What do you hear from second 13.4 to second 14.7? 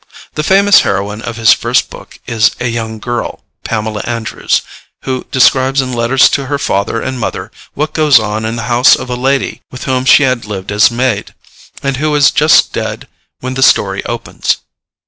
when the story opens.